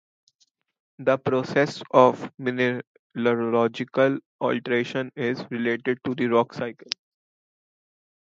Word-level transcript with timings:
This 0.97 1.19
process 1.23 1.83
of 1.91 2.31
mineralogical 2.39 4.17
alteration 4.39 5.11
is 5.15 5.45
related 5.51 5.99
to 6.05 6.15
the 6.15 6.25
rock 6.25 6.55
cycle. 6.55 6.89